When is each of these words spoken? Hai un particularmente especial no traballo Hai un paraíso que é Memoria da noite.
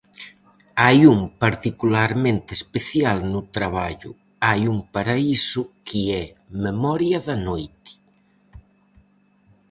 Hai 0.83 0.99
un 1.13 1.19
particularmente 1.43 2.51
especial 2.59 3.17
no 3.33 3.41
traballo 3.55 4.11
Hai 4.47 4.61
un 4.73 4.77
paraíso 4.95 5.61
que 5.87 6.01
é 6.23 6.25
Memoria 6.65 7.19
da 7.27 7.37
noite. 7.49 7.91